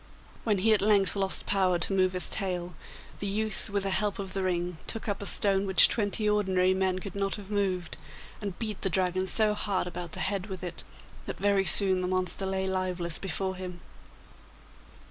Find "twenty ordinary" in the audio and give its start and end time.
5.87-6.73